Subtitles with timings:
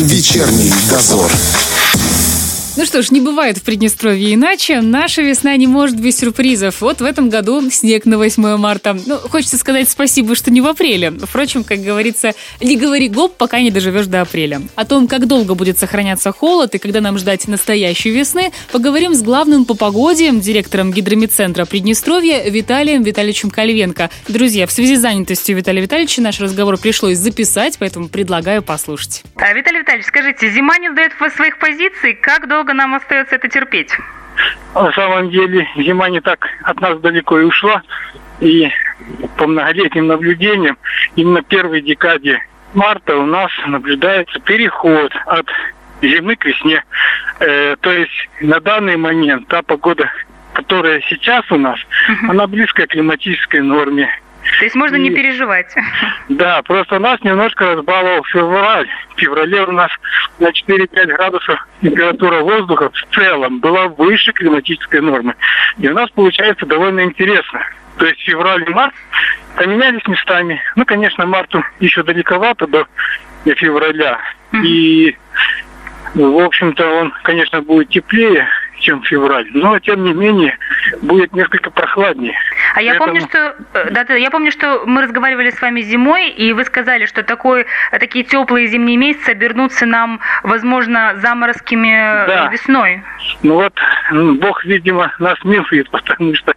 [0.00, 1.32] Вечерний дозор.
[2.78, 4.80] Ну что ж, не бывает в Приднестровье иначе.
[4.80, 6.80] Наша весна не может без сюрпризов.
[6.80, 8.96] Вот в этом году снег на 8 марта.
[9.04, 11.10] Ну, хочется сказать спасибо, что не в апреле.
[11.10, 14.62] Впрочем, как говорится, не говори гоп, пока не доживешь до апреля.
[14.76, 19.22] О том, как долго будет сохраняться холод и когда нам ждать настоящей весны, поговорим с
[19.22, 24.08] главным по погоде, директором гидромедцентра Приднестровья Виталием Витальевичем Кальвенко.
[24.28, 29.24] Друзья, в связи с занятостью Виталия Витальевича наш разговор пришлось записать, поэтому предлагаю послушать.
[29.34, 32.14] А, Виталий Витальевич, скажите, зима не сдает своих позиций.
[32.14, 33.90] Как долго долго нам остается это терпеть?
[34.74, 37.82] На самом деле зима не так от нас далеко и ушла.
[38.40, 38.70] И
[39.36, 40.76] по многолетним наблюдениям
[41.16, 42.40] именно первой декаде
[42.74, 45.46] марта у нас наблюдается переход от
[46.02, 46.84] зимы к весне.
[47.40, 50.10] Э, то есть на данный момент та погода,
[50.52, 52.30] которая сейчас у нас, угу.
[52.30, 54.08] она близкая к климатической норме.
[54.58, 55.74] То есть можно и, не переживать.
[56.28, 58.88] Да, просто нас немножко разбаловал февраль.
[59.16, 59.90] В феврале у нас
[60.38, 65.34] на 4-5 градусов температура воздуха в целом была выше климатической нормы.
[65.78, 67.60] И у нас получается довольно интересно.
[67.96, 68.94] То есть февраль и март
[69.56, 70.60] поменялись местами.
[70.76, 72.86] Ну, конечно, марту еще далековато до
[73.44, 74.20] февраля.
[74.62, 75.16] И,
[76.14, 78.48] в общем-то, он, конечно, будет теплее,
[78.80, 79.48] чем февраль.
[79.52, 80.56] Но, тем не менее,
[81.02, 82.36] будет несколько прохладнее.
[82.74, 86.28] А я помню, что э, да, да, я помню, что мы разговаривали с вами зимой,
[86.28, 92.48] и вы сказали, что такой, такие теплые зимние месяцы обернутся нам, возможно, заморозкими э, да.
[92.52, 93.02] весной.
[93.42, 93.74] Ну вот,
[94.40, 96.54] Бог, видимо, нас милует, потому что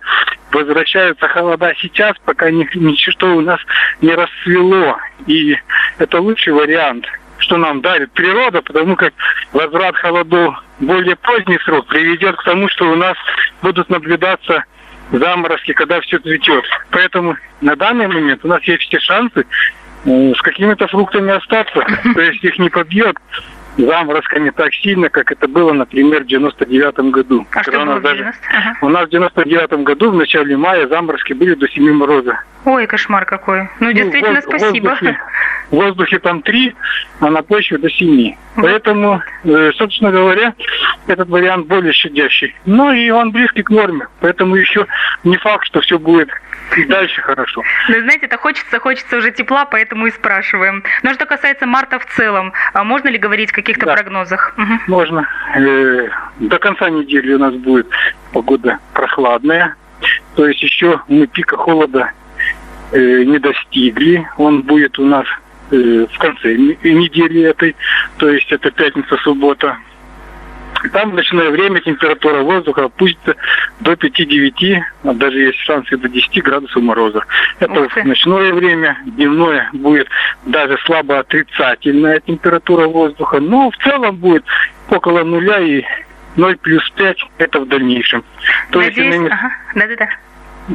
[0.51, 3.59] возвращаются холода сейчас, пока ничего у нас
[4.01, 4.97] не расцвело.
[5.27, 5.57] И
[5.97, 7.07] это лучший вариант–
[7.41, 9.13] что нам дарит природа, потому как
[9.51, 13.17] возврат холодов в более поздний срок приведет к тому, что у нас
[13.61, 14.63] будут наблюдаться
[15.11, 16.63] заморозки, когда все цветет.
[16.91, 19.45] Поэтому на данный момент у нас есть все шансы
[20.05, 23.17] э, с какими-то фруктами остаться, то есть их не побьет
[23.77, 27.45] заморозками так сильно, как это было, например, в 99 году.
[27.52, 28.78] А что у нас даже ага.
[28.81, 32.40] у нас в 99 году в начале мая заморозки были до 7 мороза.
[32.66, 33.62] Ой, кошмар какой.
[33.79, 34.90] Ну, ну действительно, ну, спасибо.
[34.90, 35.19] Воздухе,
[35.72, 36.75] в воздухе там 3,
[37.19, 38.35] а на почве до 7.
[38.56, 38.63] Вот.
[38.63, 40.53] Поэтому, э, собственно говоря,
[41.07, 42.56] этот вариант более щадящий.
[42.66, 44.07] Ну и он близкий к норме.
[44.19, 44.85] Поэтому еще
[45.24, 46.29] не факт, что все будет
[46.77, 47.63] и дальше хорошо.
[47.89, 50.83] Ну, знаете, это хочется, хочется уже тепла, поэтому и спрашиваем.
[51.03, 53.93] Но что касается марта в целом, а можно ли говорить о каких-то да.
[53.93, 54.53] прогнозах?
[54.57, 54.79] Угу.
[54.87, 55.27] Можно.
[55.55, 56.09] Э,
[56.39, 57.87] до конца недели у нас будет
[58.33, 59.75] погода прохладная.
[60.35, 62.11] То есть еще мы пика холода
[62.91, 64.27] э, не достигли.
[64.38, 65.25] Он будет у нас
[65.71, 67.75] э, в конце недели этой.
[68.17, 69.77] То есть это пятница, суббота.
[70.91, 73.35] Там в ночное время температура воздуха опустится
[73.79, 77.24] до 5-9, а даже есть шансы до 10 градусов мороза.
[77.59, 80.07] Это в ночное время, дневное будет
[80.46, 84.44] даже слабо отрицательная температура воздуха, но в целом будет
[84.90, 85.84] около нуля и
[86.35, 88.24] 0 плюс 5 это в дальнейшем.
[88.72, 89.30] То Надеюсь, есть, иными...
[89.30, 89.51] ага.
[89.75, 90.09] да-да-да.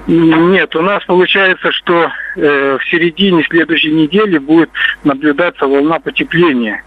[0.07, 4.71] Нет, у нас получается, что э, в середине следующей недели будет
[5.05, 6.83] наблюдаться волна потепления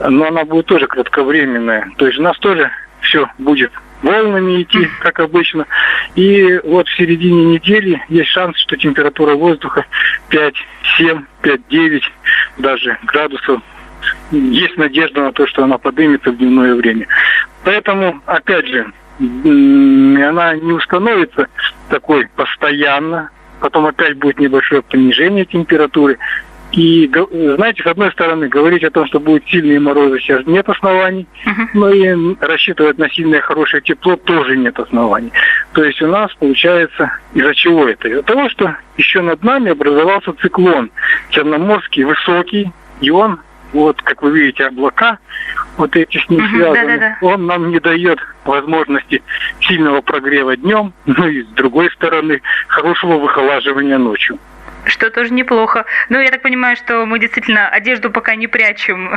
[0.00, 1.90] но она будет тоже кратковременная.
[1.96, 2.70] То есть у нас тоже
[3.00, 5.66] все будет волнами идти, как обычно.
[6.14, 9.86] И вот в середине недели есть шанс, что температура воздуха
[10.28, 10.54] 5,
[10.98, 12.12] 7, 5, 9
[12.58, 13.62] даже градусов.
[14.30, 17.06] Есть надежда на то, что она поднимется в дневное время.
[17.64, 21.48] Поэтому, опять же, она не установится
[21.88, 23.30] такой постоянно,
[23.60, 26.18] потом опять будет небольшое понижение температуры,
[26.76, 27.10] и,
[27.56, 31.68] знаете, с одной стороны, говорить о том, что будут сильные морозы, сейчас нет оснований, uh-huh.
[31.72, 35.32] но и рассчитывать на сильное хорошее тепло тоже нет оснований.
[35.72, 38.08] То есть у нас получается из-за чего это?
[38.08, 40.90] Из-за того, что еще над нами образовался циклон
[41.30, 42.70] черноморский, высокий,
[43.00, 43.40] и он,
[43.72, 45.18] вот, как вы видите, облака,
[45.78, 47.26] вот эти с ним uh-huh, связаны, да-да-да.
[47.26, 49.22] он нам не дает возможности
[49.62, 54.38] сильного прогрева днем, ну и с другой стороны, хорошего выхолаживания ночью
[54.86, 55.84] что тоже неплохо.
[56.08, 59.10] Ну, я так понимаю, что мы действительно одежду пока не прячем,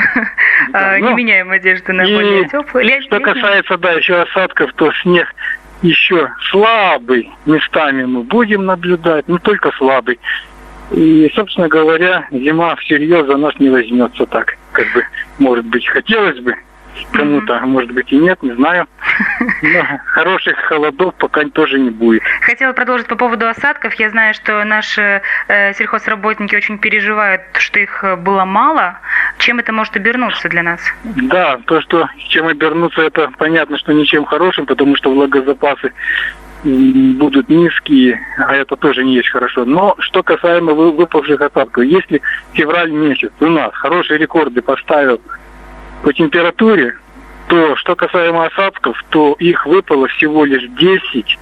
[0.70, 3.02] да, а, ну, не меняем одежду на более теплую.
[3.04, 5.34] Что касается, да, еще осадков, то снег
[5.82, 10.20] еще слабый местами мы будем наблюдать, не только слабый.
[10.92, 15.06] И, собственно говоря, зима всерьез за нас не возьмется так, как бы,
[15.38, 16.56] может быть, хотелось бы
[17.12, 17.66] кому-то, mm-hmm.
[17.66, 18.88] может быть и нет, не знаю.
[19.62, 22.24] Но хороших холодов пока тоже не будет.
[22.42, 23.94] Хотела продолжить по поводу осадков.
[23.96, 29.00] Я знаю, что наши э, сельхозработники очень переживают, что их э, было мало.
[29.38, 30.82] Чем это может обернуться для нас?
[31.04, 35.94] Да, то, что чем обернуться, это понятно, что ничем хорошим, потому что влагозапасы
[36.64, 39.66] будут низкие, а это тоже не есть хорошо.
[39.66, 42.22] Но что касаемо выпавших осадков, если
[42.54, 45.22] февраль месяц у нас хорошие рекорды поставил
[46.04, 46.96] по температуре,
[47.48, 51.38] то что касаемо осадков, то их выпало всего лишь 10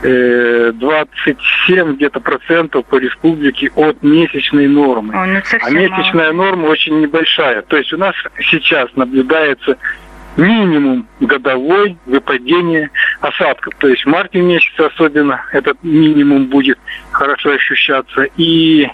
[0.00, 5.12] 27 где-то процентов по республике от месячной нормы.
[5.12, 6.50] О, ну, а месячная мало.
[6.50, 7.62] норма очень небольшая.
[7.62, 9.76] То есть у нас сейчас наблюдается
[10.36, 12.90] минимум годовой выпадение
[13.20, 13.74] осадков.
[13.78, 16.78] То есть в марте месяце особенно этот минимум будет
[17.10, 18.28] хорошо ощущаться.
[18.36, 18.88] И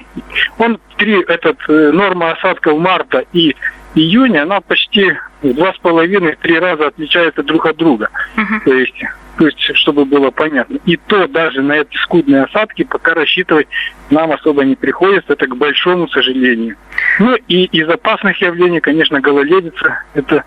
[0.57, 3.55] он три, этот э, норма осадков марта и
[3.95, 5.13] июня, она почти
[5.43, 8.09] в два с половиной, три раза отличается друг от друга.
[8.37, 8.61] Мгм.
[8.65, 8.95] То есть,
[9.39, 10.79] то есть, чтобы было понятно.
[10.85, 13.67] И то даже на эти скудные осадки пока рассчитывать
[14.11, 16.77] нам особо не приходится, это к большому сожалению.
[17.19, 20.03] Ну и из опасных явлений, конечно, гололедица.
[20.15, 20.45] Это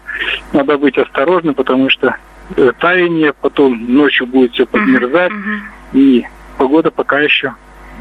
[0.54, 2.16] надо быть осторожным, потому что
[2.56, 5.62] э, таяние, потом ночью будет все подмерзать, Мгм.
[5.94, 6.26] и
[6.58, 7.54] погода пока еще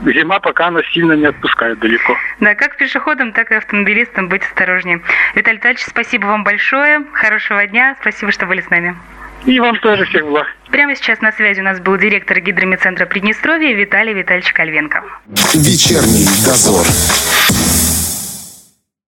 [0.04, 2.16] Зима пока нас сильно не отпускает далеко.
[2.40, 5.00] Да, как пешеходам, так и автомобилистам быть осторожнее.
[5.34, 7.04] Виталий Витальевич, спасибо вам большое.
[7.12, 7.96] Хорошего дня.
[8.00, 8.96] Спасибо, что были с нами.
[9.44, 10.46] И вам тоже всех благ.
[10.70, 15.04] Прямо сейчас на связи у нас был директор гидромедцентра Приднестровья Виталий Витальевич Кальвенко.
[15.54, 16.84] Вечерний дозор.